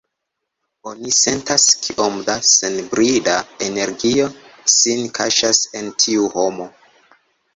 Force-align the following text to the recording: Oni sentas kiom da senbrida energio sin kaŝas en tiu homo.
Oni 0.91 1.11
sentas 1.17 1.65
kiom 1.87 2.15
da 2.29 2.37
senbrida 2.51 3.35
energio 3.67 4.27
sin 4.79 5.05
kaŝas 5.19 5.63
en 5.81 5.95
tiu 6.05 6.25
homo. 6.37 6.67